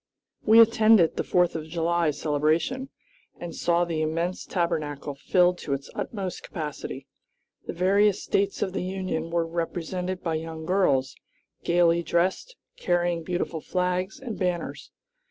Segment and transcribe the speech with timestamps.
[0.41, 2.89] We attended the Fourth of July celebration,
[3.39, 7.05] and saw the immense Tabernacle filled to its utmost capacity.
[7.67, 11.15] The various States of the Union were represented by young girls,
[11.63, 14.89] gayly dressed, carrying beautiful flags and banners.